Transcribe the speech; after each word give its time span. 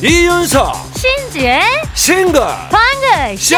이윤석 0.00 0.76
신지의 0.94 1.60
싱글 1.94 2.40
방글 2.70 3.36
쇼 3.36 3.56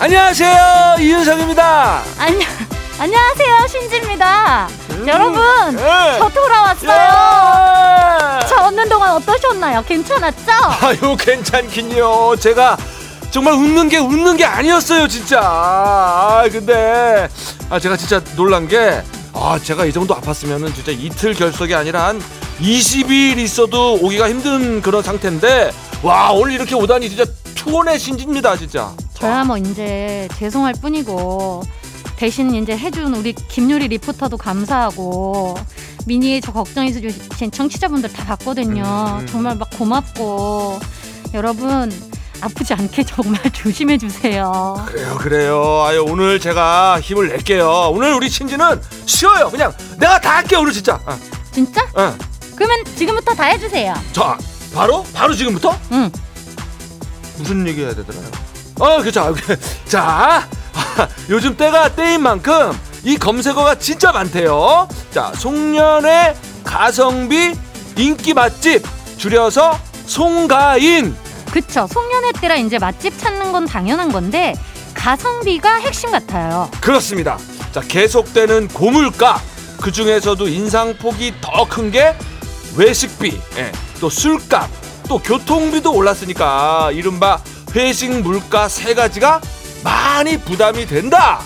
안녕하세요 0.00 0.96
이윤석입니다 0.98 2.02
안녕 2.18 2.48
안녕하세요 2.98 3.66
신지입니다. 3.68 4.68
음, 4.90 5.08
여러분 5.08 5.42
예. 5.78 6.18
저 6.18 6.28
돌아왔어요. 6.28 6.90
야! 6.90 8.40
저 8.48 8.56
없는 8.66 8.88
동안 8.88 9.10
어떠셨나요? 9.16 9.82
괜찮았죠? 9.82 10.52
아유 10.80 11.16
괜찮긴요 11.18 12.36
제가 12.36 12.76
정말 13.34 13.54
웃는 13.54 13.88
게 13.88 13.98
웃는 13.98 14.36
게 14.36 14.44
아니었어요 14.44 15.08
진짜 15.08 15.40
아 15.42 16.44
근데 16.52 17.28
아 17.68 17.80
제가 17.80 17.96
진짜 17.96 18.22
놀란 18.36 18.68
게 18.68 19.02
아 19.34 19.58
제가 19.58 19.84
이 19.84 19.92
정도 19.92 20.14
아팠으면은 20.14 20.72
진짜 20.74 20.92
이틀 20.92 21.34
결석이 21.34 21.74
아니라 21.74 22.06
한 22.06 22.22
20일 22.60 23.38
있어도 23.38 23.94
오기가 23.94 24.30
힘든 24.30 24.80
그런 24.80 25.02
상태인데 25.02 25.72
와 26.02 26.30
오늘 26.30 26.52
이렇게 26.52 26.74
오다니 26.76 27.08
진짜 27.08 27.24
투혼의 27.56 27.98
신지입니다 27.98 28.56
진짜 28.56 28.94
저야 29.14 29.42
뭐 29.42 29.58
이제 29.58 30.28
죄송할 30.38 30.74
뿐이고 30.80 31.62
대신 32.16 32.54
이제 32.54 32.76
해준 32.76 33.12
우리 33.14 33.32
김유리 33.32 33.88
리포터도 33.88 34.36
감사하고 34.36 35.56
미니에 36.06 36.40
저 36.40 36.52
걱정해 36.52 36.92
주신 36.92 37.50
청취자분들 37.50 38.12
다 38.12 38.24
봤거든요. 38.24 39.18
음. 39.20 39.26
정말 39.26 39.56
막 39.56 39.68
고맙고 39.70 40.78
여러분 41.32 41.90
아프지 42.44 42.74
않게 42.74 43.04
정말 43.04 43.40
조심해 43.52 43.96
주세요. 43.98 44.84
그래요 44.86 45.16
그래요 45.18 45.82
아유 45.86 46.04
오늘 46.06 46.38
제가 46.38 47.00
힘을 47.00 47.28
낼게요 47.28 47.90
오늘 47.92 48.12
우리 48.14 48.28
신지는 48.28 48.80
쉬어요 49.06 49.50
그냥 49.50 49.72
내가 49.98 50.20
다 50.20 50.36
할게요 50.36 50.60
오늘 50.60 50.72
진짜 50.72 51.00
아, 51.06 51.16
진짜? 51.52 51.82
아. 51.94 52.14
그러면 52.54 52.84
지금부터 52.96 53.34
다 53.34 53.44
해주세요. 53.44 53.94
자 54.12 54.36
바로 54.74 55.04
바로 55.14 55.34
지금부터 55.34 55.76
응. 55.92 56.10
무슨 57.38 57.66
얘기 57.66 57.82
해야 57.82 57.94
되더라요? 57.94 58.24
어, 58.80 59.02
그죠. 59.02 59.34
자, 59.86 60.48
요즘 61.30 61.56
때가 61.56 61.94
때인 61.94 62.22
만큼 62.22 62.72
이 63.04 63.16
검색어가 63.16 63.76
진짜 63.76 64.12
많대요. 64.12 64.88
자, 65.12 65.32
송년회 65.36 66.34
가성비 66.64 67.54
인기 67.96 68.34
맛집 68.34 68.82
줄여서 69.16 69.78
송가인. 70.06 71.16
그쵸. 71.54 71.86
송년회 71.86 72.32
때라 72.40 72.56
이제 72.56 72.80
맛집 72.80 73.16
찾는 73.16 73.52
건 73.52 73.64
당연한 73.64 74.10
건데 74.10 74.54
가성비가 74.92 75.76
핵심 75.76 76.10
같아요. 76.10 76.68
그렇습니다. 76.80 77.38
자, 77.70 77.80
계속되는 77.80 78.66
고물가. 78.68 79.40
그 79.80 79.92
중에서도 79.92 80.48
인상폭이 80.48 81.34
더 81.40 81.64
큰 81.66 81.92
게 81.92 82.16
외식비, 82.76 83.40
예, 83.56 83.70
또 84.00 84.08
술값, 84.10 84.68
또 85.08 85.18
교통비도 85.18 85.92
올랐으니까 85.92 86.90
이른바 86.92 87.38
회식 87.76 88.10
물가 88.22 88.68
세 88.68 88.94
가지가 88.94 89.40
많이 89.84 90.38
부담이 90.40 90.86
된다. 90.86 91.40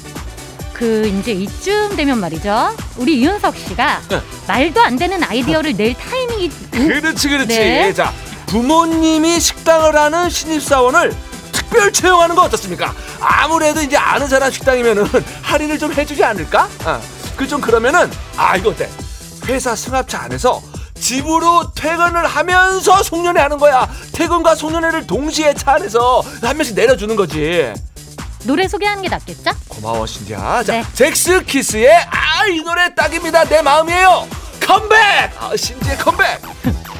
그 0.72 1.06
이제 1.08 1.32
이쯤 1.32 1.96
되면 1.96 2.18
말이죠. 2.18 2.74
우리 2.96 3.18
이윤석 3.18 3.56
씨가 3.58 4.00
네. 4.08 4.22
말도 4.46 4.80
안 4.80 4.96
되는 4.96 5.22
아이디어를 5.22 5.76
낼 5.76 5.92
타이밍이 5.94 6.50
그렇지 6.70 7.28
그렇지 7.28 7.48
네. 7.48 7.92
자 7.92 8.10
부모님이 8.48 9.38
식당을 9.40 9.94
하는 9.96 10.28
신입사원을 10.30 11.14
특별 11.52 11.92
채용하는 11.92 12.34
거 12.34 12.42
어떻습니까? 12.42 12.94
아무래도 13.20 13.80
이제 13.82 13.96
아는 13.96 14.26
사람 14.26 14.50
식당이면은 14.50 15.06
할인을 15.42 15.78
좀 15.78 15.92
해주지 15.92 16.24
않을까? 16.24 16.68
아, 16.84 17.00
그좀 17.36 17.60
그러면은 17.60 18.10
아 18.36 18.56
이거 18.56 18.70
어때? 18.70 18.88
회사 19.46 19.76
승합차 19.76 20.22
안에서 20.22 20.62
집으로 20.98 21.72
퇴근을 21.74 22.26
하면서 22.26 23.02
송년회 23.02 23.40
하는 23.40 23.58
거야. 23.58 23.88
퇴근과 24.12 24.54
송년회를 24.56 25.06
동시에 25.06 25.54
차 25.54 25.74
안에서 25.74 26.22
한 26.42 26.56
명씩 26.56 26.74
내려주는 26.74 27.14
거지. 27.14 27.72
노래 28.44 28.66
소개하는 28.66 29.02
게 29.02 29.08
낫겠죠? 29.08 29.50
고마워 29.68 30.06
신지야. 30.06 30.64
자 30.64 30.72
네. 30.72 30.84
잭스 30.94 31.44
키스의 31.44 31.88
아 32.10 32.28
이 32.48 32.60
노래 32.62 32.94
딱입니다. 32.94 33.44
내 33.44 33.60
마음이에요. 33.62 34.26
컴백! 34.66 34.98
아, 35.40 35.54
신지의 35.56 35.98
컴백 35.98 36.40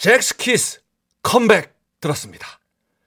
젝스키스 0.00 0.80
컴백 1.22 1.74
들었습니다. 2.00 2.46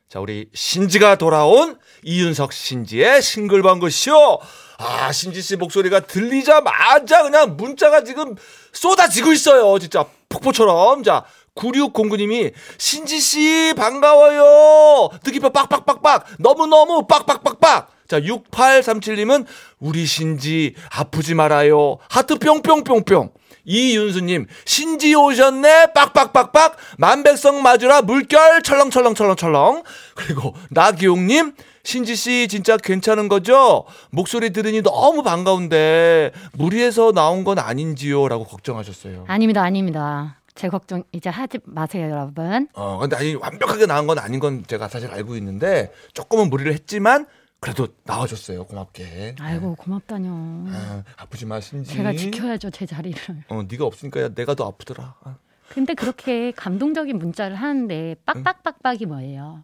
자 0.08 0.20
우리 0.20 0.48
신지가 0.54 1.16
돌아온 1.16 1.80
이윤석 2.04 2.54
신지의 2.54 3.24
싱글벙글 3.24 3.90
쇼 3.90 4.40
아 4.78 5.12
신지 5.12 5.42
씨 5.42 5.56
목소리가 5.56 6.02
들리자마자 6.02 7.24
그냥 7.24 7.58
문자가 7.58 8.04
지금 8.04 8.36
쏟아지고 8.74 9.32
있어요. 9.32 9.80
진짜 9.80 10.06
폭포처럼. 10.30 11.02
자 11.02 11.26
9609님이 11.56 12.54
신지 12.78 13.20
씨 13.20 13.74
반가워요. 13.76 15.10
느낌표 15.26 15.50
빡빡빡빡. 15.50 16.28
너무너무 16.38 17.08
빡빡빡빡. 17.08 17.90
자 18.08 18.20
6837님은 18.20 19.48
우리 19.80 20.06
신지 20.06 20.76
아프지 20.92 21.34
말아요. 21.34 21.98
하트 22.08 22.38
뿅뿅뿅뿅 22.38 23.32
이윤수님 23.66 24.48
신지 24.66 25.16
오셨네 25.16 25.94
빡빡빡빡 25.94 26.78
만백성 26.98 27.62
맞으라 27.62 28.02
물결 28.02 28.64
철렁철렁철렁철렁 28.64 29.84
그리고 30.16 30.54
나기용님 30.70 31.54
신지씨 31.86 32.48
진짜 32.48 32.78
괜찮은 32.78 33.28
거죠? 33.28 33.86
목소리 34.10 34.52
들으니 34.52 34.82
너무 34.82 35.22
반가운데 35.24 36.32
무리해서 36.54 37.12
나온 37.12 37.44
건 37.44 37.60
아닌지요? 37.60 38.28
라고 38.30 38.46
걱정하셨어요 38.46 39.26
아닙니다, 39.28 39.62
아닙니다. 39.64 40.38
제 40.56 40.70
걱정 40.70 41.04
이제 41.12 41.30
하지 41.30 41.58
마세요, 41.66 42.10
여러분. 42.12 42.68
어 42.74 43.00
근데 43.00 43.16
아니 43.16 43.34
완벽하게 43.34 43.88
나은 43.88 44.06
건 44.08 44.20
아닌 44.20 44.40
건 44.40 44.64
제가 44.68 44.88
사실 44.88 45.10
알고 45.12 45.36
있는데 45.38 45.92
조금은 46.14 46.50
무리를 46.50 46.72
했지만 46.72 47.26
그래도 47.64 47.88
나와줬어요 48.04 48.66
고맙게 48.66 49.36
아이고 49.40 49.76
고맙다뇨. 49.76 50.30
아, 50.68 51.04
아프지 51.16 51.46
마 51.46 51.62
신지 51.62 51.94
제가 51.96 52.12
지켜야죠 52.14 52.70
제 52.72 52.86
자리를. 52.86 53.18
어 53.48 53.64
네가 53.64 53.86
없으니까 53.86 54.30
내가 54.36 54.54
더 54.54 54.68
아프더라 54.68 55.16
아. 55.24 55.38
근데 55.70 55.94
그렇게 55.94 56.52
감동적인 56.52 57.18
문자를 57.18 57.56
하는데 57.56 58.16
빡빡빡빡이 58.26 59.06
뭐예요? 59.06 59.64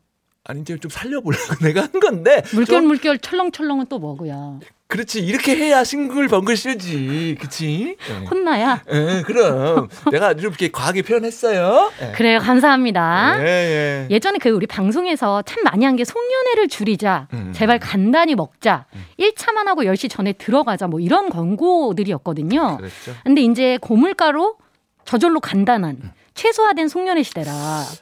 아니 0.49 0.61
이제 0.61 0.75
좀 0.79 0.89
살려보려고 0.89 1.55
내가 1.63 1.81
한 1.81 1.91
건데 1.91 2.41
물결 2.53 2.65
좀 2.65 2.87
물결 2.87 3.19
철렁철렁은 3.19 3.85
또 3.87 3.99
뭐고요? 3.99 4.59
그렇지 4.87 5.19
이렇게 5.19 5.55
해야 5.55 5.83
싱글벙글 5.83 6.57
쓰지 6.57 7.37
그치? 7.39 7.95
예. 8.09 8.25
혼나야? 8.25 8.81
예, 8.91 9.21
그럼 9.27 9.87
내가 10.11 10.31
이렇게 10.31 10.71
과하게 10.71 11.03
표현했어요 11.03 11.91
예. 12.01 12.11
그래요, 12.13 12.39
감사합니다. 12.39 13.35
예, 13.39 13.45
예. 13.45 14.07
예전에 14.09 14.39
그 14.39 14.49
우리 14.49 14.65
방송에서 14.65 15.43
참 15.43 15.61
많이 15.63 15.85
한 15.85 15.95
게 15.95 16.03
송년회를 16.05 16.69
줄이자, 16.69 17.27
음. 17.33 17.51
제발 17.53 17.77
간단히 17.77 18.33
먹자, 18.33 18.85
1차만 19.19 19.65
하고 19.65 19.83
10시 19.83 20.09
전에 20.09 20.33
들어가자, 20.33 20.87
뭐 20.87 20.99
이런 20.99 21.29
광고들이었거든요. 21.29 22.77
그랬죠 22.77 23.13
근데 23.23 23.41
이제 23.41 23.77
고물가로 23.81 24.55
저절로 25.05 25.39
간단한 25.39 25.97
음. 26.03 26.11
최소화된 26.43 26.87
송년회 26.87 27.21
시대라. 27.23 27.51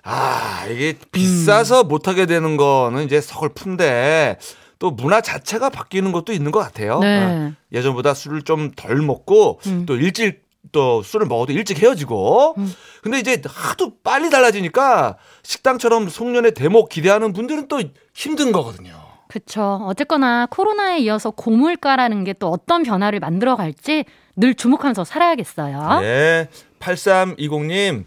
아 0.04 0.66
이게 0.70 0.94
비싸서 1.12 1.86
못하게 1.86 2.28
되는 2.28 2.56
거는 2.56 3.04
이제 3.06 3.20
서글픈데 3.20 4.38
또 4.78 4.92
문화 4.92 5.22
자체가 5.22 5.72
바뀌는 5.72 6.12
것도 6.12 6.34
있는 6.34 6.52
것 6.52 6.60
같아요 6.60 7.00
네. 7.00 7.20
아, 7.20 7.52
예전보다 7.74 8.14
술을 8.14 8.44
좀 8.44 8.72
덜 8.76 8.98
먹고 8.98 9.60
음. 9.66 9.86
또 9.88 9.96
일찍 9.96 10.46
또 10.72 11.02
술을 11.02 11.26
먹어도 11.26 11.52
일찍 11.52 11.82
헤어지고 11.82 12.54
음. 12.60 12.72
근데 13.02 13.18
이제 13.20 13.42
하도 13.48 13.94
빨리 14.04 14.30
달라지니까 14.30 15.18
식당처럼 15.42 16.10
송년회 16.10 16.52
대목 16.52 16.90
기대하는 16.90 17.34
분들은 17.34 17.68
또 17.70 17.82
힘든 18.14 18.52
거거든요 18.52 18.94
그쵸. 19.30 19.82
어쨌거나 19.86 20.46
코로나에 20.52 21.00
이어서 21.00 21.32
고물가라는 21.32 22.24
게 22.24 22.34
또 22.34 22.50
어떤 22.50 22.84
변화를 22.84 23.20
만들어 23.20 23.56
갈지 23.56 24.06
늘 24.36 24.54
주목하면서 24.54 25.04
살아야겠어요. 25.04 26.00
네. 26.02 26.48
8320님, 26.80 28.06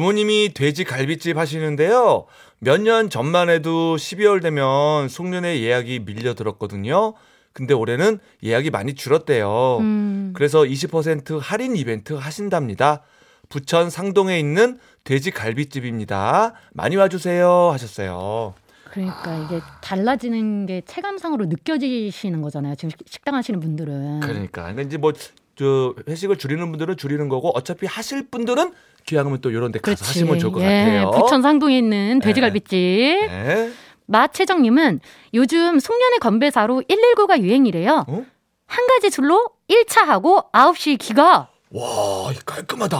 부모님이 0.00 0.50
돼지 0.52 0.84
갈비집 0.84 1.38
하시는데요. 1.38 2.26
몇 2.58 2.82
년 2.82 3.08
전만 3.08 3.48
해도 3.48 3.96
12월 3.96 4.42
되면 4.42 5.08
송년회 5.08 5.60
예약이 5.62 6.00
밀려 6.00 6.34
들었거든요. 6.34 7.14
근데 7.54 7.72
올해는 7.72 8.18
예약이 8.44 8.68
많이 8.68 8.94
줄었대요. 8.94 9.78
음, 9.80 10.32
그래서 10.36 10.60
20% 10.64 11.38
할인 11.40 11.76
이벤트 11.76 12.12
하신답니다. 12.12 13.04
부천 13.48 13.88
상동에 13.88 14.38
있는 14.38 14.78
돼지 15.04 15.30
갈비집입니다. 15.30 16.52
많이 16.74 16.96
와주세요. 16.96 17.70
하셨어요. 17.72 18.52
그러니까 18.90 19.34
이게 19.46 19.60
달라지는 19.80 20.66
게 20.66 20.82
체감상으로 20.86 21.46
느껴지시는 21.46 22.42
거잖아요. 22.42 22.74
지금 22.74 22.90
식- 22.90 22.98
식당 23.08 23.34
하시는 23.34 23.58
분들은. 23.60 24.20
그러니까. 24.20 24.66
근데 24.66 24.82
이제 24.82 24.98
뭐 24.98 25.12
저 25.56 25.94
회식을 26.06 26.36
줄이는 26.36 26.70
분들은 26.70 26.96
줄이는 26.96 27.28
거고 27.28 27.48
어차피 27.56 27.86
하실 27.86 28.28
분들은 28.28 28.72
기왕이면 29.06 29.40
또 29.40 29.50
이런 29.50 29.72
데 29.72 29.78
가서 29.78 29.96
그렇지. 29.96 30.04
하시면 30.04 30.38
좋을 30.38 30.52
것 30.52 30.60
예, 30.62 30.66
같아요. 30.66 31.10
부천 31.12 31.42
상동에 31.42 31.78
있는 31.78 32.20
돼지갈비집. 32.20 32.70
네. 32.76 33.72
마채정님은 34.06 35.00
요즘 35.34 35.78
송년회 35.80 36.18
건배사로 36.18 36.82
119가 36.88 37.40
유행이래요. 37.40 38.04
어? 38.06 38.26
한 38.66 38.86
가지 38.86 39.10
술로 39.10 39.48
1차 39.68 40.04
하고 40.04 40.42
9시 40.52 40.98
기가. 40.98 41.48
와, 41.70 42.32
깔끔하다. 42.44 42.98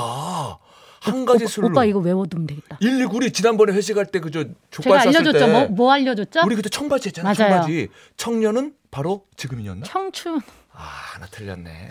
한 1.00 1.25
가지 1.25 1.44
오빠, 1.44 1.50
술로. 1.50 1.69
오빠 1.69 1.85
이거 1.85 1.99
외워두면 2.00 2.47
되겠다. 2.47 2.79
119 2.81 3.17
우리 3.17 3.32
지난번에 3.32 3.73
회식할 3.73 4.06
때 4.06 4.19
그저 4.19 4.41
제가 4.43 4.55
족발 4.70 5.00
쌌을 5.03 5.17
알려줬죠. 5.17 5.38
때 5.38 5.53
뭐, 5.53 5.67
뭐 5.69 5.93
알려줬죠? 5.93 6.41
우리 6.44 6.56
그때 6.56 6.69
청바지 6.69 7.08
했잖아. 7.08 7.32
맞아요. 7.32 7.53
청바지. 7.53 7.88
청년은 8.17 8.75
바로 8.91 9.25
지금이었나? 9.37 9.85
청춘. 9.85 10.41
아, 10.73 10.82
하나 10.82 11.26
틀렸네. 11.26 11.91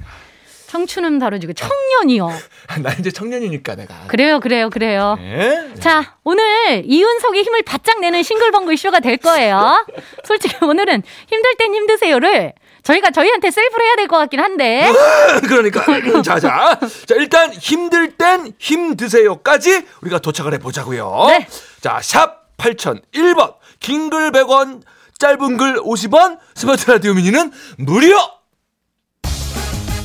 청춘은 0.80 1.19
다르지고 1.19 1.54
청년이요. 1.54 2.30
나 2.83 2.92
이제 3.00 3.10
청년이니까 3.10 3.75
내가. 3.75 3.95
그래요, 4.07 4.42
그래요, 4.42 4.69
그래요. 4.69 5.16
네? 5.18 5.74
자, 5.80 6.18
오늘 6.25 6.83
이윤석의 6.86 7.44
힘을 7.44 7.62
바짝 7.63 8.01
내는 8.01 8.24
싱글벙글 8.24 8.75
쇼가 8.75 9.00
될 9.00 9.16
거예요. 9.18 9.86
솔직히 10.25 10.54
오늘은 10.62 11.01
힘들 11.30 11.56
땐 11.57 11.74
힘드세요를 11.74 12.54
저희가 12.83 13.12
저희한테 13.12 13.51
셀프로 13.51 13.83
해야 13.86 13.95
될 13.95 14.07
것 14.07 14.18
같긴 14.18 14.39
한데. 14.42 14.86
그러니까 15.48 15.81
자자 16.22 16.77
자 17.06 17.16
일단 17.16 17.51
힘들 17.54 18.12
땐 18.18 18.51
힘드세요까지 18.60 19.86
우리가 20.01 20.19
도착을 20.19 20.54
해보자고요. 20.56 21.25
네. 21.30 21.48
자샵 21.81 22.57
8001번 22.57 23.54
긴 23.80 24.10
글 24.10 24.31
100원 24.31 24.81
짧은 25.19 25.56
글 25.57 25.75
50원 25.81 26.38
스마트 26.54 26.92
라디오 26.92 27.13
미니는 27.13 27.51
무료. 27.77 28.18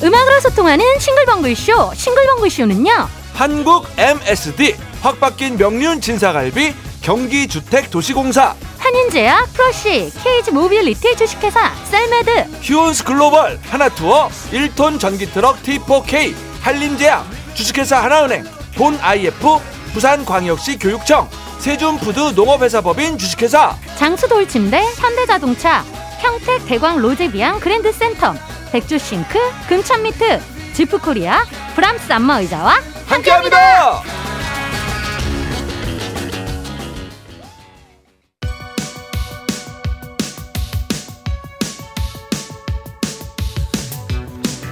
음악으로 0.03 0.41
소통하는 0.41 0.85
싱글벙글 0.99 1.55
쇼. 1.55 1.93
싱글벙글 1.95 2.51
쇼는요. 2.51 3.09
한국 3.35 3.87
MSD 3.99 4.75
확 5.03 5.19
바뀐 5.21 5.57
명륜 5.57 6.01
진사갈비 6.01 6.75
경기주택도시공사 7.03 8.55
환인제약, 8.79 9.53
프로쉬, 9.53 10.11
케이지 10.23 10.51
모빌리티 10.51 11.17
주식회사, 11.17 11.73
셀메드, 11.91 12.31
휴온스 12.63 13.05
글로벌 13.05 13.59
하나투어 13.71 14.29
1톤 14.53 14.99
전기트럭 14.99 15.63
T4K 15.63 16.35
한림제약 16.63 17.27
주식회사 17.55 18.03
하나은행 18.03 18.45
본 18.77 18.99
IF 19.01 19.59
부산광역시 19.93 20.79
교육청 20.79 21.29
세준푸드 21.59 22.33
농업회사법인 22.35 23.19
주식회사 23.19 23.77
장수돌침대, 23.97 24.83
현대자동차, 24.97 25.85
평택 26.21 26.67
대광 26.67 26.99
로제비앙 26.99 27.61
그랜드센텀, 27.61 28.37
백조 28.73 28.99
싱크, 28.99 29.39
금천 29.69 30.03
미트, 30.03 30.41
지프코리아, 30.75 31.45
브람스 31.75 32.13
안마 32.13 32.41
의자와 32.41 32.75
함께합니다. 33.07 33.57
함께합니다. 33.57 34.21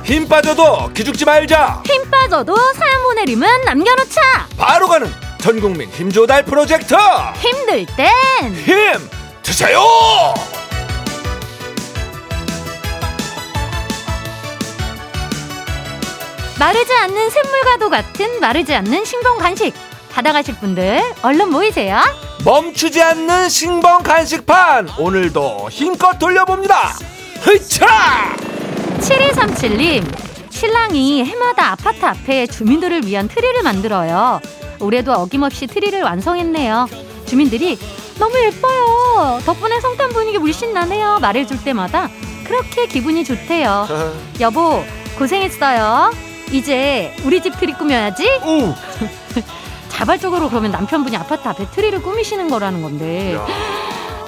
힘 0.05 0.27
빠져도 0.27 0.91
기죽지 0.95 1.25
말자. 1.25 1.83
힘 1.87 2.11
빠져도 2.11 2.57
사연 2.75 3.03
보내림은 3.03 3.65
남겨놓자. 3.67 4.21
바로 4.57 4.89
가는 4.89 5.13
전국민 5.39 5.91
힘조달 5.91 6.45
프로젝트 6.45 6.95
힘들 7.41 7.85
땐 7.95 8.09
힘 8.65 9.11
드세요. 9.43 9.81
마르지 16.59 16.93
않는 16.93 17.31
샘물과도 17.31 17.89
같은 17.91 18.41
마르지 18.41 18.75
않는 18.75 19.05
신봉 19.05 19.39
간식 19.39 19.73
받아가실 20.11 20.57
분들 20.57 21.01
얼른 21.23 21.51
모이세요. 21.51 22.01
멈추지 22.45 23.01
않는 23.01 23.49
신봉 23.49 24.03
간식판 24.03 24.89
오늘도 24.99 25.69
힘껏 25.71 26.19
돌려봅니다. 26.19 26.97
흐차! 27.41 27.87
7237님, 29.01 30.05
신랑이 30.51 31.25
해마다 31.25 31.71
아파트 31.73 32.05
앞에 32.05 32.47
주민들을 32.49 33.05
위한 33.07 33.29
트리를 33.29 33.63
만들어요. 33.63 34.41
올해도 34.81 35.13
어김없이 35.13 35.69
트리를 35.69 36.03
완성했네요. 36.03 36.89
주민들이 37.27 37.79
너무 38.19 38.37
예뻐요. 38.41 39.41
덕분에 39.45 39.81
성탄 39.81 40.09
분위기 40.09 40.39
물씬 40.39 40.73
나네요. 40.75 41.19
말해줄 41.21 41.63
때마다 41.63 42.09
그렇게 42.45 42.87
기분이 42.87 43.25
좋대요. 43.25 43.87
여보, 44.41 44.83
고생했어요. 45.17 46.28
이제 46.53 47.15
우리 47.25 47.43
집 47.43 47.59
트리 47.59 47.73
꾸며야지. 47.73 48.27
오, 48.45 48.75
자발적으로 49.89 50.49
그러면 50.49 50.71
남편분이 50.71 51.17
아파트 51.17 51.47
앞에 51.49 51.67
트리를 51.71 52.01
꾸미시는 52.03 52.49
거라는 52.49 52.83
건데 52.83 53.35
야, 53.35 53.47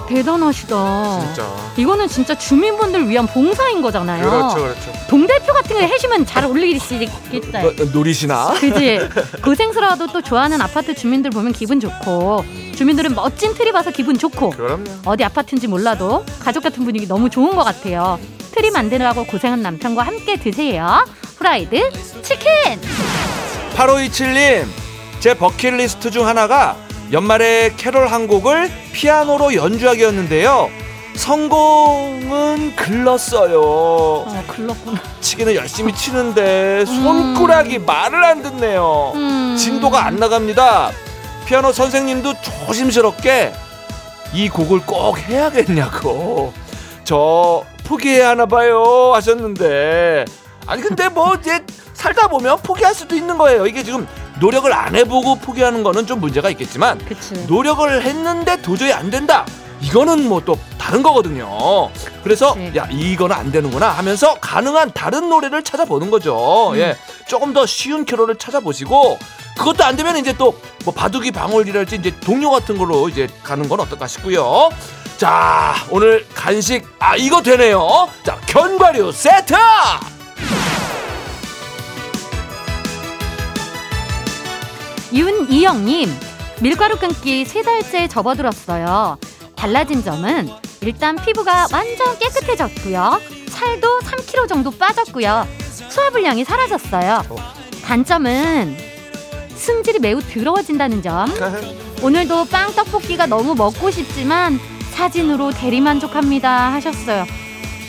대단하시다. 0.08 1.20
진짜. 1.20 1.46
이거는 1.76 2.08
진짜 2.08 2.36
주민분들 2.36 3.08
위한 3.08 3.26
봉사인 3.26 3.80
거잖아요. 3.80 4.28
그렇죠. 4.54 4.92
동대표 5.08 5.52
같은 5.52 5.76
거 5.78 5.82
해주면 5.82 6.26
잘 6.26 6.44
어울리시겠다. 6.44 7.62
뭐, 7.62 7.72
노리시나? 7.92 8.54
그지? 8.54 8.98
고생스러워도 9.44 10.08
또 10.08 10.20
좋아하는 10.20 10.60
아파트 10.60 10.94
주민들 10.94 11.30
보면 11.30 11.52
기분 11.52 11.78
좋고 11.78 12.44
주민들은 12.74 13.14
멋진 13.14 13.54
트리 13.54 13.70
봐서 13.72 13.90
기분 13.92 14.18
좋고 14.18 14.50
그럼요. 14.50 14.84
어디 15.04 15.22
아파트인지 15.22 15.68
몰라도 15.68 16.24
가족 16.40 16.64
같은 16.64 16.84
분위기 16.84 17.06
너무 17.06 17.30
좋은 17.30 17.54
것 17.54 17.62
같아요. 17.62 18.18
트리 18.52 18.70
만드느라고 18.72 19.26
고생한 19.26 19.62
남편과 19.62 20.02
함께 20.02 20.36
드세요. 20.36 21.04
프라이드 21.40 21.90
치킨! 22.20 22.50
8527님, 23.74 24.66
제 25.20 25.32
버킷리스트 25.32 26.10
중 26.10 26.26
하나가 26.26 26.76
연말에 27.12 27.72
캐롤 27.78 28.08
한 28.08 28.26
곡을 28.26 28.70
피아노로 28.92 29.54
연주하기였는데요. 29.54 30.68
성공은 31.16 32.76
글렀어요. 32.76 33.58
어, 33.62 34.44
글렀구나. 34.48 35.00
치기는 35.22 35.54
열심히 35.54 35.94
치는데 35.94 36.84
손가락이 36.84 37.78
말을 37.78 38.22
안 38.22 38.42
듣네요. 38.42 39.12
음. 39.14 39.56
진도가 39.58 40.04
안 40.04 40.16
나갑니다. 40.16 40.90
피아노 41.46 41.72
선생님도 41.72 42.34
조심스럽게 42.42 43.54
이 44.34 44.50
곡을 44.50 44.80
꼭 44.84 45.18
해야겠냐고. 45.18 46.52
저 47.04 47.64
포기해야 47.84 48.28
하나 48.30 48.44
봐요 48.44 49.12
하셨는데 49.14 50.26
아니 50.66 50.82
근데 50.82 51.08
뭐 51.08 51.34
이제 51.34 51.64
살다 51.94 52.28
보면 52.28 52.58
포기할 52.62 52.94
수도 52.94 53.14
있는 53.14 53.36
거예요. 53.38 53.66
이게 53.66 53.82
지금 53.82 54.06
노력을 54.40 54.72
안 54.72 54.94
해보고 54.96 55.36
포기하는 55.36 55.82
거는 55.82 56.06
좀 56.06 56.20
문제가 56.20 56.48
있겠지만 56.50 56.98
그치. 57.04 57.34
노력을 57.46 58.02
했는데 58.02 58.60
도저히 58.62 58.92
안 58.92 59.10
된다. 59.10 59.44
이거는 59.82 60.28
뭐 60.28 60.40
또 60.44 60.58
다른 60.78 61.02
거거든요. 61.02 61.90
그래서 62.22 62.54
그치. 62.54 62.76
야 62.76 62.86
이거는 62.90 63.34
안 63.36 63.50
되는구나 63.52 63.88
하면서 63.88 64.34
가능한 64.40 64.92
다른 64.92 65.28
노래를 65.28 65.62
찾아보는 65.62 66.10
거죠. 66.10 66.70
음. 66.72 66.76
예, 66.78 66.96
조금 67.28 67.52
더 67.52 67.64
쉬운 67.66 68.04
캐롤을 68.04 68.36
찾아보시고 68.38 69.18
그것도 69.58 69.84
안 69.84 69.96
되면 69.96 70.16
이제 70.16 70.32
또 70.36 70.54
뭐 70.82 70.94
바둑이 70.94 71.30
방울이랄지 71.30 71.96
이제 71.96 72.10
동요 72.20 72.50
같은 72.50 72.78
걸로 72.78 73.10
이제 73.10 73.28
가는 73.42 73.68
건 73.68 73.80
어떨까 73.80 74.06
싶고요. 74.06 74.70
자 75.18 75.74
오늘 75.90 76.26
간식 76.34 76.86
아 76.98 77.16
이거 77.16 77.42
되네요. 77.42 78.08
자 78.24 78.38
견과류 78.46 79.12
세트. 79.12 79.54
윤이영님 85.12 86.08
밀가루 86.60 86.96
끊기 86.96 87.44
세 87.44 87.62
달째 87.62 88.06
접어들었어요. 88.08 89.18
달라진 89.56 90.04
점은 90.04 90.48
일단 90.82 91.16
피부가 91.16 91.66
완전 91.72 92.18
깨끗해졌고요. 92.18 93.20
살도 93.48 94.00
3kg 94.00 94.48
정도 94.48 94.70
빠졌고요. 94.70 95.46
소화불량이 95.90 96.44
사라졌어요. 96.44 97.22
단점은 97.84 98.76
승질이 99.56 99.98
매우 99.98 100.20
더러워진다는 100.22 101.02
점. 101.02 101.28
오늘도 102.02 102.46
빵 102.46 102.72
떡볶이가 102.74 103.26
너무 103.26 103.54
먹고 103.54 103.90
싶지만 103.90 104.58
사진으로 104.92 105.50
대리만족합니다 105.50 106.72
하셨어요. 106.72 107.26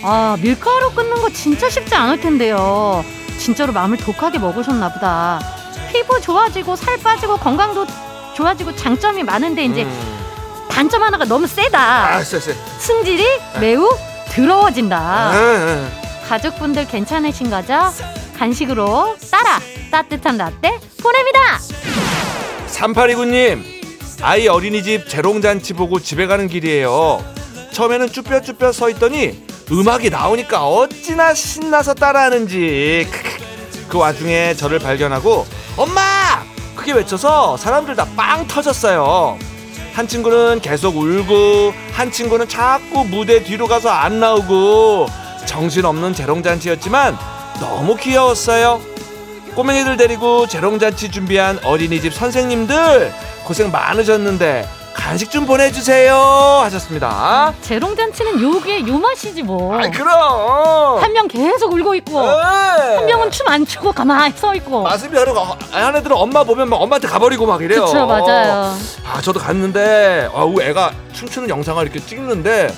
아 0.03 0.37
밀가루 0.41 0.91
끊는 0.91 1.21
거 1.21 1.29
진짜 1.29 1.69
쉽지 1.69 1.93
않을 1.95 2.19
텐데요. 2.19 3.05
진짜로 3.37 3.71
마음을 3.73 3.97
독하게 3.97 4.39
먹으셨나 4.39 4.91
보다. 4.93 5.39
피부 5.91 6.19
좋아지고 6.21 6.75
살 6.75 6.97
빠지고 6.97 7.37
건강도 7.37 7.85
좋아지고 8.35 8.75
장점이 8.75 9.23
많은데 9.23 9.65
이제 9.65 9.83
음. 9.83 10.17
단점 10.69 11.03
하나가 11.03 11.25
너무 11.25 11.47
세다. 11.47 12.15
아 12.15 12.23
쎄 12.23 12.39
쎄. 12.39 12.55
승질이 12.79 13.25
매우 13.59 13.89
더러워진다. 14.33 14.97
아. 14.97 15.89
가족분들 16.29 16.87
괜찮으신 16.87 17.49
거죠? 17.49 17.73
간식으로 18.37 19.15
따라 19.29 19.59
따뜻한 19.91 20.37
라떼 20.37 20.79
보냅니다. 21.01 21.59
3829님 22.69 23.63
아이 24.21 24.47
어린이집 24.47 25.09
재롱잔치 25.09 25.73
보고 25.73 25.99
집에 25.99 26.25
가는 26.27 26.47
길이에요 26.47 27.23
처음에는 27.73 28.11
쭈뼛쭈뼛 28.11 28.73
서 28.73 28.89
있더니 28.91 29.43
음악이 29.71 30.09
나오니까 30.09 30.65
어찌나 30.67 31.33
신나서 31.33 31.93
따라하는지. 31.93 33.07
그 33.89 33.97
와중에 33.97 34.53
저를 34.55 34.79
발견하고 34.79 35.45
엄마! 35.77 36.43
크게 36.75 36.93
외쳐서 36.93 37.57
사람들 37.57 37.95
다 37.95 38.05
빵 38.15 38.47
터졌어요. 38.47 39.37
한 39.93 40.07
친구는 40.07 40.61
계속 40.61 40.95
울고 40.97 41.73
한 41.93 42.11
친구는 42.11 42.47
자꾸 42.47 43.03
무대 43.03 43.43
뒤로 43.43 43.67
가서 43.67 43.89
안 43.89 44.19
나오고 44.19 45.07
정신없는 45.45 46.13
재롱잔치였지만 46.13 47.17
너무 47.59 47.95
귀여웠어요. 47.97 48.79
꼬맹이들 49.55 49.97
데리고 49.97 50.47
재롱잔치 50.47 51.11
준비한 51.11 51.59
어린이집 51.63 52.13
선생님들 52.13 53.13
고생 53.43 53.69
많으셨는데 53.69 54.67
간식 54.93 55.31
좀 55.31 55.45
보내주세요 55.45 56.13
하셨습니다. 56.63 57.53
재롱잔치는 57.61 58.41
요게 58.41 58.87
요 58.87 58.97
맛이지 58.99 59.41
뭐. 59.43 59.77
아 59.79 59.89
그럼 59.89 61.01
한 61.01 61.11
명 61.11 61.27
계속 61.27 61.73
울고 61.73 61.95
있고 61.95 62.19
한한 62.19 63.05
명은 63.05 63.31
춤 63.31 63.47
안 63.47 63.65
추고 63.65 63.91
가만히 63.91 64.33
서 64.35 64.53
있고. 64.55 64.83
맞습니다. 64.83 65.23
그리고 65.25 65.39
한 65.71 65.95
애들은 65.95 66.15
엄마 66.15 66.43
보면 66.43 66.69
막 66.69 66.77
엄마한테 66.81 67.07
가버리고 67.07 67.45
막 67.45 67.61
이래요. 67.61 67.85
그쵸 67.85 68.05
맞아요. 68.05 68.75
아 69.05 69.21
저도 69.21 69.39
갔는데 69.39 70.29
아우 70.33 70.61
애가 70.61 70.91
춤추는 71.13 71.49
영상을 71.49 71.81
이렇게 71.83 71.99
찍는데 71.99 72.73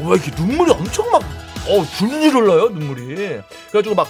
왜 0.00 0.06
이렇게 0.08 0.30
눈물이 0.36 0.70
엄청 0.72 1.10
막 1.10 1.22
어, 1.68 1.84
줄줄 1.96 2.34
흘러요 2.34 2.68
눈물이. 2.70 3.40
그래가지고 3.70 3.94
막 3.94 4.06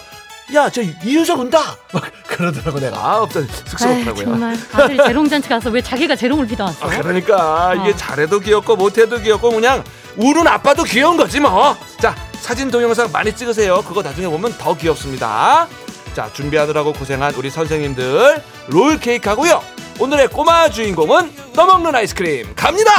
야, 0.54 0.70
저 0.70 0.80
이윤석 0.80 1.40
온다! 1.40 1.76
막 1.92 2.04
그러더라고, 2.28 2.78
내가. 2.78 2.96
아, 2.96 3.16
없어. 3.22 3.40
에이, 3.40 3.46
쑥스럽더라고요. 3.66 4.24
정말 4.24 4.56
아들 4.72 4.96
재롱잔치 4.96 5.48
가서 5.48 5.70
왜 5.70 5.82
자기가 5.82 6.14
재롱을 6.14 6.46
피다 6.46 6.64
왔어? 6.64 6.86
아, 6.86 6.88
그러니까 6.88 7.74
이게 7.74 7.90
어. 7.90 7.96
잘해도 7.96 8.38
귀엽고 8.40 8.76
못해도 8.76 9.18
귀엽고 9.18 9.50
그냥 9.50 9.82
우는 10.16 10.46
아빠도 10.46 10.84
귀여운 10.84 11.16
거지 11.16 11.40
뭐. 11.40 11.76
자 12.00 12.14
사진 12.40 12.70
동영상 12.70 13.10
많이 13.10 13.34
찍으세요. 13.34 13.82
그거 13.82 14.02
나중에 14.02 14.28
보면 14.28 14.56
더 14.56 14.76
귀엽습니다. 14.76 15.66
자 16.14 16.30
준비하느라고 16.32 16.92
고생한 16.92 17.34
우리 17.34 17.50
선생님들 17.50 18.40
롤 18.68 19.00
케이크 19.00 19.28
하고요. 19.28 19.62
오늘의 19.98 20.28
꼬마 20.28 20.68
주인공은 20.70 21.52
떠먹는 21.54 21.94
아이스크림 21.94 22.54
갑니다. 22.54 22.92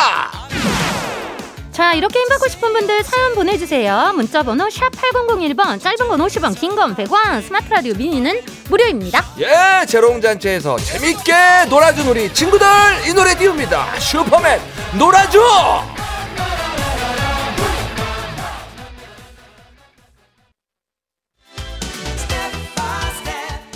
자 1.77 1.93
이렇게 1.93 2.17
힘받고 2.21 2.47
싶은 2.47 2.73
분들 2.73 3.03
사연 3.03 3.35
보내주세요. 3.35 4.11
문자번호 4.15 4.67
샵 4.67 4.89
8001번 4.93 5.79
짧은 5.79 6.07
건 6.07 6.19
50원 6.21 6.59
긴 6.59 6.75
건 6.75 6.95
100원 6.95 7.43
스마트 7.43 7.69
라디오 7.69 7.93
미니는 7.93 8.41
무료입니다. 8.67 9.23
예 9.39 9.85
재롱잔치에서 9.85 10.77
재밌게 10.77 11.33
놀아준 11.69 12.07
우리 12.07 12.33
친구들 12.33 12.65
이 13.07 13.13
노래 13.13 13.35
띄웁니다. 13.35 13.99
슈퍼맨 13.99 14.59
놀아줘. 14.97 15.96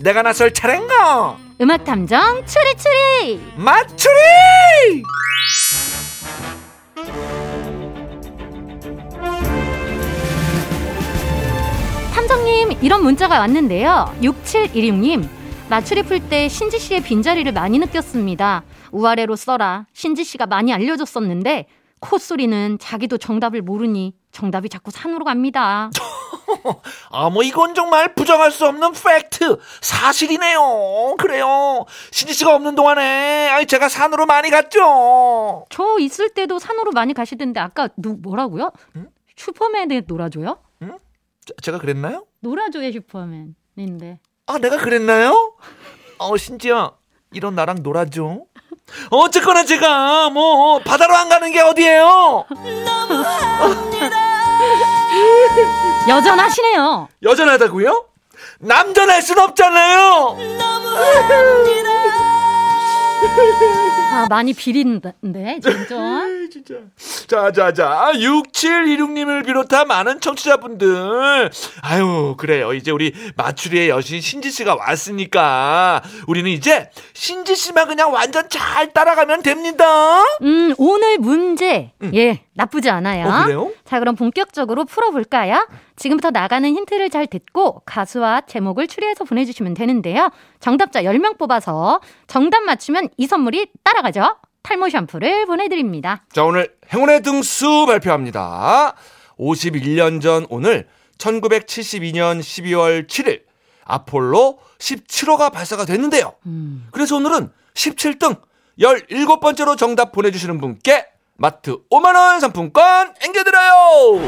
내가 0.00 0.22
나설 0.22 0.52
차례인가? 0.52 1.36
음악 1.60 1.84
탐정 1.84 2.44
추리 2.46 2.74
추리. 2.76 3.40
맞추리! 3.56 5.02
탐정님 12.14 12.78
이런 12.82 13.02
문자가 13.02 13.38
왔는데요. 13.38 14.12
6716님 14.22 15.28
맞추리 15.68 16.02
풀 16.02 16.20
때 16.20 16.48
신지 16.48 16.78
씨의 16.78 17.02
빈자리를 17.02 17.50
많이 17.52 17.78
느꼈습니다. 17.78 18.62
우아래로 18.92 19.36
써라. 19.36 19.86
신지 19.92 20.24
씨가 20.24 20.46
많이 20.46 20.72
알려줬었는데 20.72 21.66
콧소리는 22.00 22.78
자기도 22.80 23.18
정답을 23.18 23.62
모르니 23.62 24.14
정답이 24.32 24.68
자꾸 24.68 24.90
산으로 24.90 25.24
갑니다. 25.24 25.90
아, 27.10 27.30
뭐 27.30 27.42
이건 27.42 27.74
정말 27.74 28.14
부정할 28.14 28.50
수 28.50 28.66
없는 28.66 28.92
팩트, 28.92 29.58
사실이네요. 29.80 31.16
그래요. 31.18 31.84
신지 32.10 32.34
씨가 32.34 32.54
없는 32.54 32.74
동안에 32.74 33.48
아이 33.50 33.66
제가 33.66 33.88
산으로 33.88 34.26
많이 34.26 34.50
갔죠. 34.50 35.66
저 35.70 35.98
있을 35.98 36.30
때도 36.30 36.58
산으로 36.58 36.92
많이 36.92 37.14
가시던데 37.14 37.60
아까 37.60 37.88
누 37.96 38.16
뭐라고요? 38.20 38.72
슈퍼맨에 39.36 40.02
놀아줘요? 40.06 40.58
저- 41.46 41.54
제가 41.62 41.78
그랬나요? 41.78 42.26
놀아줘요 42.40 42.90
슈퍼맨인데. 42.92 44.18
아, 44.46 44.58
내가 44.58 44.76
그랬나요? 44.76 45.54
어, 46.18 46.36
신지야, 46.36 46.92
이런 47.32 47.54
나랑 47.54 47.82
놀아줘. 47.82 48.40
어쨌거나 49.10 49.64
제가 49.64 50.30
뭐 50.30 50.80
바다로 50.80 51.14
안 51.14 51.28
가는 51.28 51.50
게 51.52 51.60
어디예요? 51.60 52.44
여전하시네요. 56.08 57.08
여전하다고요? 57.22 58.06
남전할 58.60 59.22
순 59.22 59.38
없잖아요. 59.38 60.36
아 64.12 64.26
많이 64.28 64.52
비린데 64.52 65.12
진짜. 65.62 66.24
진짜. 66.50 66.74
자, 67.28 67.52
자, 67.52 67.72
자. 67.72 68.10
6726님을 68.14 69.46
비롯한 69.46 69.86
많은 69.86 70.20
청취자분들. 70.20 71.50
아유, 71.82 72.34
그래요. 72.36 72.72
이제 72.72 72.90
우리 72.90 73.12
마추리의 73.36 73.88
여신 73.88 74.20
신지씨가 74.20 74.74
왔으니까. 74.74 76.02
우리는 76.26 76.50
이제 76.50 76.90
신지씨만 77.12 77.86
그냥 77.86 78.12
완전 78.12 78.48
잘 78.48 78.92
따라가면 78.92 79.42
됩니다. 79.42 79.84
음 80.42 80.74
오늘 80.76 81.18
문제 81.18 81.92
예 82.14 82.42
나쁘지 82.60 82.90
않아요. 82.90 83.26
어, 83.26 83.44
그래요? 83.44 83.72
자 83.84 83.98
그럼 83.98 84.14
본격적으로 84.16 84.84
풀어볼까요? 84.84 85.66
지금부터 85.96 86.30
나가는 86.30 86.68
힌트를 86.68 87.10
잘 87.10 87.26
듣고 87.26 87.82
가수와 87.86 88.42
제목을 88.42 88.86
추리해서 88.86 89.24
보내주시면 89.24 89.74
되는데요. 89.74 90.30
정답자 90.60 91.02
10명 91.02 91.38
뽑아서 91.38 92.00
정답 92.26 92.62
맞추면 92.62 93.08
이 93.16 93.26
선물이 93.26 93.68
따라가죠. 93.82 94.36
탈모 94.62 94.90
샴푸를 94.90 95.46
보내드립니다. 95.46 96.22
자, 96.32 96.44
오늘 96.44 96.74
행운의 96.92 97.22
등수 97.22 97.86
발표합니다. 97.86 98.94
51년 99.38 100.20
전 100.20 100.46
오늘 100.50 100.86
1972년 101.18 102.40
12월 102.40 103.06
7일 103.08 103.42
아폴로 103.84 104.58
17호가 104.78 105.52
발사가 105.52 105.84
됐는데요. 105.84 106.34
음. 106.46 106.86
그래서 106.90 107.16
오늘은 107.16 107.50
17등 107.74 108.40
17번째로 108.78 109.76
정답 109.76 110.12
보내주시는 110.12 110.58
분께 110.60 111.06
마트 111.44 111.78
5만원 111.90 112.38
상품권 112.38 113.14
앵겨드려요! 113.24 114.20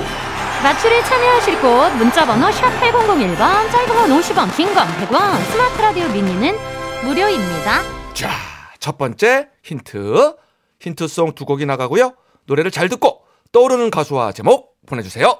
맞추리에 0.62 1.02
참여하실 1.02 1.60
곳 1.60 1.90
문자번호 1.96 2.50
샵 2.50 2.70
8001번 2.80 3.36
짧은 3.70 3.86
건 3.88 4.08
50원 4.18 4.56
긴 4.56 4.72
건 4.74 4.86
100원 4.86 5.44
스마트 5.50 5.82
라디오 5.82 6.08
미니는 6.08 6.56
무료입니다. 7.04 7.82
자, 8.14 8.30
첫 8.80 8.96
번째 8.96 9.48
힌트. 9.62 10.36
힌트송 10.80 11.34
두 11.34 11.44
곡이 11.44 11.66
나가고요. 11.66 12.14
노래를 12.46 12.70
잘 12.70 12.88
듣고 12.88 13.24
떠오르는 13.52 13.90
가수와 13.90 14.32
제목 14.32 14.76
보내주세요. 14.86 15.36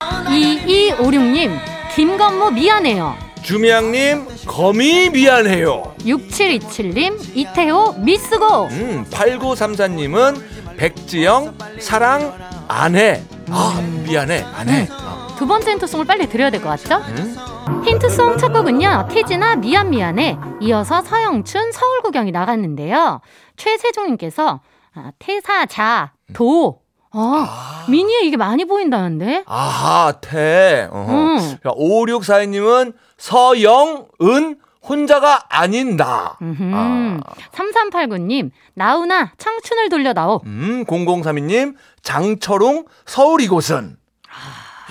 2256님 0.00 1.58
김건모 1.94 2.52
미안해요. 2.52 3.18
주미양님, 3.42 4.28
거미 4.48 5.08
미안해요. 5.10 5.94
6727님 6.00 7.36
이태호 7.36 7.92
미스고 7.98 8.64
음, 8.70 9.04
8934님은 9.10 10.42
백지영, 10.76 11.56
사랑, 11.80 12.32
아내. 12.66 13.22
아, 13.50 13.80
미안해, 14.04 14.44
아내. 14.54 14.88
어, 14.90 15.34
두 15.36 15.46
번째 15.46 15.72
힌트송을 15.72 16.04
빨리 16.06 16.28
드려야 16.28 16.50
될 16.50 16.60
것 16.62 16.68
같죠? 16.70 16.96
음? 17.08 17.36
힌트송 17.84 18.38
첫 18.38 18.52
곡은요 18.52 19.08
태진아 19.10 19.56
미안 19.56 19.90
미안해 19.90 20.38
이어서 20.60 21.02
서영춘 21.02 21.70
서울 21.72 22.00
구경이 22.02 22.32
나갔는데요 22.32 23.20
최세종님께서 23.56 24.60
아, 24.94 25.10
태사 25.18 25.66
자 25.66 26.12
도 26.32 26.80
어, 27.10 27.46
미니에 27.88 28.20
이게 28.24 28.36
많이 28.36 28.64
보인다는데 28.64 29.44
아하, 29.46 30.12
태. 30.20 30.88
어허. 30.90 31.12
음. 31.12 31.56
5642님은 31.64 32.92
서영은 33.16 34.58
혼자가 34.88 35.44
아닌 35.48 35.96
나. 35.96 36.36
음흠. 36.40 36.70
아. 36.74 37.20
3389님 37.52 38.50
나훈아 38.74 39.32
청춘을 39.36 39.88
돌려 39.90 40.12
나오 40.12 40.40
음, 40.46 40.84
0032님, 40.86 41.74
장철웅, 42.02 42.84
서울 43.04 43.40
이곳은. 43.42 43.96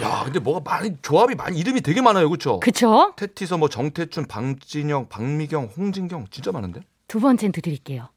야, 0.01 0.21
근데 0.23 0.39
뭐가 0.39 0.61
많이 0.63 0.95
조합이 1.01 1.33
많이 1.33 1.57
이름이 1.57 1.81
되게 1.81 2.01
많아요, 2.01 2.29
그렇죠? 2.29 2.59
그쵸? 2.59 3.13
테티서 3.15 3.57
뭐 3.57 3.67
정태춘, 3.69 4.25
방진영, 4.27 5.07
박미경, 5.09 5.71
홍진경 5.75 6.27
진짜 6.29 6.51
많은데? 6.51 6.81
두 7.07 7.19
번째 7.19 7.47
힌트 7.47 7.61
드릴게요. 7.61 8.09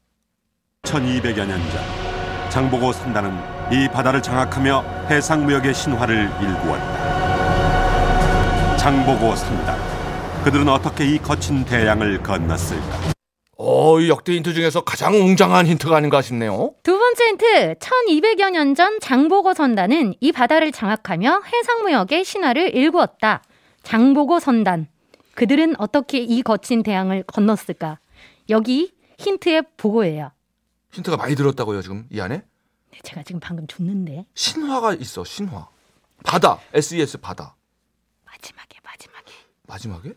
1200여 0.83 1.45
년 1.47 1.59
전 1.71 2.49
장보고 2.51 2.91
산다는 2.91 3.31
이 3.71 3.87
바다를 3.87 4.21
장악하며 4.21 4.83
해상무역의 5.09 5.73
신화를 5.73 6.29
일구었다. 6.41 7.11
장보고 8.77 9.35
산다. 9.35 9.75
그들은 10.43 10.67
어떻게 10.69 11.05
이 11.05 11.17
거친 11.19 11.63
대양을 11.65 12.23
건넜을까? 12.23 13.11
어, 13.57 13.99
이 13.99 14.09
역대 14.09 14.33
힌트 14.33 14.53
중에서 14.55 14.81
가장 14.81 15.13
웅장한 15.13 15.67
힌트가 15.67 15.95
아닌가 15.95 16.21
싶네요. 16.21 16.73
두 16.83 16.97
번째 16.97 17.23
힌트, 17.25 17.75
1200여 17.75 18.49
년 18.49 18.73
전 18.75 18.99
장보고 18.99 19.53
선단은 19.53 20.15
이 20.19 20.31
바다를 20.31 20.71
장악하며 20.71 21.41
해상무역의 21.53 22.25
신화를 22.25 22.73
일구었다. 22.75 23.43
장보고 23.83 24.39
선단. 24.39 24.87
그들은 25.35 25.75
어떻게 25.77 26.17
이 26.19 26.41
거친 26.41 26.81
대양을 26.83 27.23
건넜을까? 27.27 27.99
여기 28.49 28.91
힌트의 29.19 29.63
보고예요. 29.77 30.31
힌트가 30.91 31.17
많이 31.17 31.35
들었다고요, 31.35 31.81
지금 31.83 32.05
이 32.11 32.19
안에? 32.19 32.41
네, 32.91 32.99
제가 33.03 33.23
지금 33.23 33.39
방금 33.39 33.67
줬는데 33.67 34.25
신화가 34.35 34.93
있어, 34.95 35.23
신화. 35.23 35.67
바다, 36.23 36.59
SES 36.73 37.17
바다. 37.19 37.55
마지막에 38.25 38.77
마지막에 38.83 39.31
마지막에? 39.67 40.13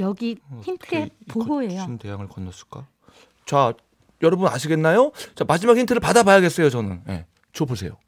여기 0.00 0.36
힌트의 0.62 1.02
어떻게 1.02 1.04
이 1.04 1.24
보고예요. 1.28 1.80
거친 1.80 1.98
대양을 1.98 2.28
건넜을까? 2.28 2.86
자, 3.46 3.72
여러분 4.22 4.48
아시겠나요? 4.48 5.12
자, 5.34 5.44
마지막 5.44 5.76
힌트를 5.76 6.00
받아봐야겠어요, 6.00 6.70
저는. 6.70 7.02
예. 7.08 7.26
줘 7.52 7.64
보세요. 7.64 7.98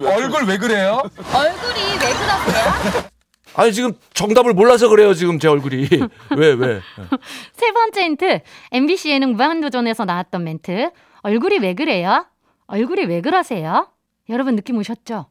얼굴 0.00 0.44
왜 0.44 0.56
그래요? 0.58 1.02
얼굴이 1.16 1.80
왜 1.92 1.98
그러세요? 1.98 3.08
아니 3.54 3.72
지금 3.72 3.92
정답을 4.14 4.52
몰라서 4.54 4.88
그래요 4.88 5.14
지금 5.14 5.38
제 5.40 5.48
얼굴이 5.48 5.88
왜 6.36 6.52
왜? 6.52 6.80
세 7.54 7.72
번째 7.72 8.02
힌트, 8.04 8.40
MBC 8.72 9.10
예능 9.10 9.32
무한도전에서 9.36 10.04
나왔던 10.04 10.44
멘트. 10.44 10.90
얼굴이 11.22 11.58
왜 11.58 11.74
그래요? 11.74 12.26
얼굴이 12.68 13.04
왜 13.06 13.20
그러세요? 13.20 13.88
여러분 14.28 14.56
느낌 14.56 14.76
오셨죠? 14.78 15.26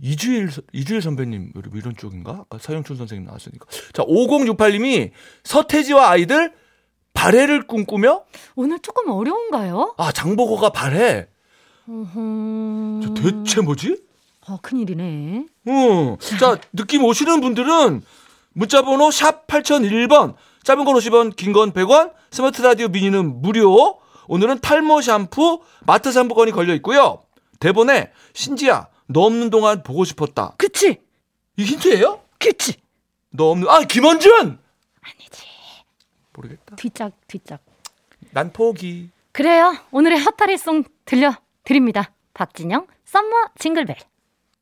이주일 0.00 0.50
서- 0.50 0.62
이주일 0.72 1.00
선배님 1.02 1.52
이런 1.74 1.96
쪽인가? 1.96 2.32
아까 2.42 2.58
서영춘 2.58 2.96
선생님 2.96 3.26
나왔으니까. 3.26 3.66
자 3.92 4.02
5068님이 4.04 5.10
서태지와 5.44 6.10
아이들 6.10 6.52
발해를 7.14 7.66
꿈꾸며 7.66 8.24
오늘 8.54 8.78
조금 8.80 9.08
어려운가요? 9.10 9.94
아 9.96 10.12
장보고가 10.12 10.70
발해. 10.70 11.28
어허... 11.88 13.00
저 13.04 13.14
대체 13.14 13.60
뭐지? 13.62 14.02
어, 14.48 14.58
큰일이네. 14.60 15.46
어. 15.68 16.16
자 16.38 16.58
느낌 16.74 17.02
오시는 17.04 17.40
분들은 17.40 18.02
문자번호 18.52 19.10
샵 19.10 19.46
8001번 19.46 20.34
짧은 20.64 20.84
건 20.84 20.94
50원 20.96 21.34
긴 21.36 21.52
건 21.52 21.72
100원 21.72 22.12
스마트 22.30 22.60
라디오 22.62 22.88
미니는 22.88 23.40
무료 23.40 23.98
오늘은 24.28 24.60
탈모 24.60 25.00
샴푸 25.00 25.60
마트 25.80 26.12
상품권이 26.12 26.52
걸려 26.52 26.74
있고요 26.74 27.22
대본에 27.60 28.12
신지야 28.32 28.88
너 29.06 29.20
없는 29.22 29.50
동안 29.50 29.82
보고 29.82 30.04
싶었다 30.04 30.54
그치? 30.58 31.00
이 31.56 31.64
힌트예요? 31.64 32.20
그치? 32.38 32.74
너 33.30 33.50
없는 33.50 33.68
아 33.68 33.80
김원준 33.80 34.58
아니지. 35.02 35.44
모르겠다 36.32 36.76
뒷짝, 36.76 37.12
뒷짝. 37.28 37.60
난 38.32 38.52
포기 38.52 39.10
그래요. 39.32 39.76
오늘의 39.90 40.18
핫타리송 40.18 40.84
들려 41.04 41.34
드립니다. 41.64 42.12
박진영, 42.34 42.86
썸머 43.04 43.50
징글벨. 43.58 43.96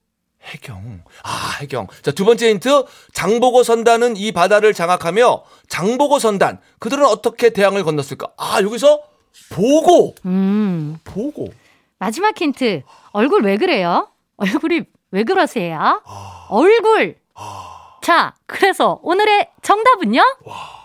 해경. 0.42 1.02
아, 1.22 1.56
해경. 1.60 1.86
자, 2.02 2.12
두 2.12 2.24
번째 2.24 2.48
힌트. 2.50 2.84
장보고 3.12 3.62
선단은 3.62 4.16
이 4.16 4.32
바다를 4.32 4.72
장악하며 4.72 5.42
장보고 5.68 6.18
선단. 6.18 6.60
그들은 6.78 7.04
어떻게 7.04 7.50
대양을 7.50 7.84
건넜을까? 7.84 8.28
아, 8.36 8.60
여기서 8.62 9.00
보고. 9.50 10.14
음 10.26 10.98
보고. 11.04 11.52
마지막 11.98 12.40
힌트 12.40 12.82
얼굴 13.12 13.42
왜 13.44 13.56
그래요? 13.56 14.08
얼굴이 14.36 14.82
왜 15.10 15.24
그러세요? 15.24 16.02
아. 16.04 16.46
얼굴 16.48 17.16
자 18.02 18.34
그래서 18.46 18.98
오늘의 19.02 19.50
정답은요? 19.62 20.20
딴, 20.20 20.54
딴. 20.54 20.79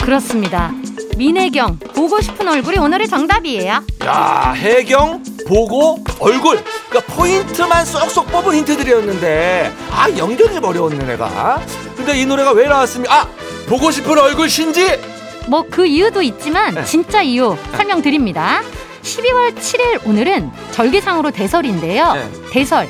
그렇습니다. 0.00 0.72
민혜경 1.16 1.78
보고 1.94 2.20
싶은 2.20 2.48
얼굴이 2.48 2.78
오늘의 2.78 3.08
정답이에요. 3.08 3.84
야, 4.04 4.52
해경, 4.56 5.22
보고, 5.46 6.02
얼굴. 6.18 6.62
그러니까 6.88 7.14
포인트만 7.14 7.84
쏙쏙 7.84 8.30
뽑은 8.32 8.54
힌트들이었는데, 8.56 9.72
아, 9.90 10.10
연결이 10.16 10.56
어려웠네, 10.56 11.04
내가. 11.04 11.60
근데 11.96 12.18
이 12.20 12.26
노래가 12.26 12.52
왜 12.52 12.66
나왔습니까? 12.66 13.14
아, 13.22 13.28
보고 13.68 13.90
싶은 13.90 14.18
얼굴 14.18 14.48
신지! 14.48 14.98
뭐 15.46 15.62
그 15.70 15.86
이유도 15.86 16.22
있지만 16.22 16.74
네. 16.74 16.84
진짜 16.84 17.20
이유 17.22 17.54
설명드립니다. 17.76 18.62
12월 19.02 19.54
7일 19.54 20.06
오늘은 20.06 20.50
절기상으로 20.72 21.30
대설인데요. 21.32 22.12
네. 22.14 22.30
대설 22.50 22.88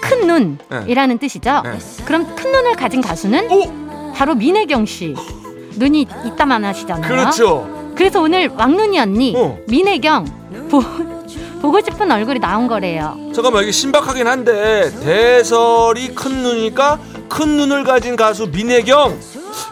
큰 0.00 0.26
눈이라는 0.78 1.18
뜻이죠. 1.18 1.62
네. 1.64 1.78
그럼 2.04 2.36
큰 2.36 2.52
눈을 2.52 2.74
가진 2.76 3.00
가수는 3.00 3.50
오! 3.50 4.12
바로 4.14 4.36
민혜경 4.36 4.86
씨. 4.86 5.14
눈이 5.76 6.06
이따만 6.24 6.64
하시잖아요. 6.64 7.08
그렇죠. 7.08 7.92
그래서 7.94 8.20
오늘 8.20 8.48
왕눈이 8.48 8.98
언니 8.98 9.34
어. 9.36 9.58
민혜경 9.68 10.68
보, 10.70 10.82
보고 11.60 11.80
싶은 11.80 12.10
얼굴이 12.10 12.38
나온 12.38 12.68
거래요. 12.68 13.16
잠깐만, 13.34 13.62
이게 13.62 13.72
신박하긴 13.72 14.26
한데, 14.26 14.90
대설이 15.02 16.14
큰 16.14 16.42
눈이니까 16.42 16.98
큰 17.28 17.56
눈을 17.56 17.84
가진 17.84 18.16
가수 18.16 18.46
민혜경. 18.48 19.18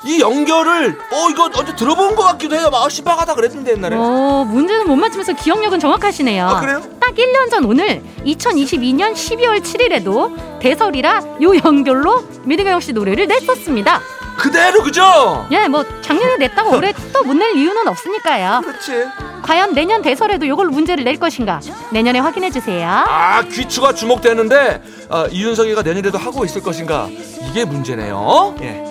이 0.07 0.21
연결을, 0.21 0.99
어, 1.13 1.31
이거 1.31 1.51
언제 1.55 1.75
들어본 1.77 2.17
것 2.17 2.23
같기도 2.25 2.57
해요. 2.57 2.71
막 2.71 2.91
신박하다 2.91 3.35
그랬는데, 3.35 3.73
옛날에. 3.73 3.97
어, 3.97 4.47
문제는 4.49 4.87
못 4.89 4.97
맞추면서 4.97 5.35
기억력은 5.35 5.79
정확하시네요. 5.79 6.47
아, 6.47 6.61
그래요? 6.61 6.83
딱 6.99 7.15
1년 7.15 7.51
전 7.51 7.65
오늘 7.65 8.03
2022년 8.25 9.13
12월 9.13 9.61
7일에도 9.63 10.59
대설이라 10.61 11.23
요 11.43 11.53
연결로 11.65 12.25
민혜경 12.45 12.81
씨 12.81 12.93
노래를 12.93 13.27
냈었습니다. 13.29 14.01
그대로, 14.45 14.83
그죠? 14.83 15.47
예, 15.51 15.67
뭐 15.69 15.85
작년에 16.03 16.37
냈다고 16.37 16.77
올해 16.77 16.93
또 17.15 17.23
못 17.25 17.35
낼 17.35 17.57
이유는 17.57 17.89
없으니까요. 17.89 18.61
그렇지. 18.63 19.07
과연 19.43 19.73
내년 19.75 20.03
대설에도 20.03 20.47
요걸 20.47 20.69
문제를 20.69 21.03
낼 21.05 21.19
것인가? 21.19 21.61
내년에 21.91 22.19
확인해 22.19 22.51
주세요. 22.51 22.87
아 23.09 23.43
귀추가 23.51 23.95
주목되는데 23.95 24.83
아, 25.09 25.27
이윤석이가 25.31 25.81
내년에도 25.83 26.19
하고 26.19 26.45
있을 26.45 26.63
것인가 26.63 27.09
이게 27.51 27.65
문제네요. 27.65 28.55
예. 28.61 28.85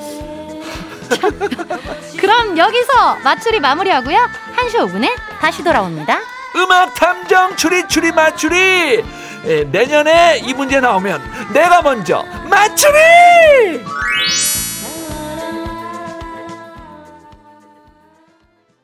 그럼 2.20 2.58
여기서 2.58 3.16
맞추리 3.24 3.60
마무리하고요. 3.60 4.18
1시 4.58 4.76
5분에 4.80 5.10
다시 5.40 5.64
돌아옵니다. 5.64 6.20
음악 6.56 6.94
탐정 6.96 7.56
추리 7.56 7.88
추리 7.88 8.12
맞추리 8.12 9.04
예, 9.46 9.64
내년에 9.66 10.40
이 10.44 10.54
문제 10.54 10.80
나오면 10.80 11.22
내가 11.54 11.82
먼저 11.84 12.24
맞추리. 12.50 13.84